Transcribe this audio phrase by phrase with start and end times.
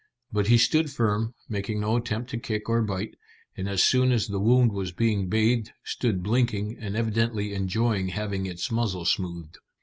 [0.31, 3.13] But he stood firm, making no attempt to kick or bite,
[3.55, 8.47] and as soon as the wound was being bathed, stood blinking and evidently enjoying having
[8.47, 9.59] its muzzle smoothed.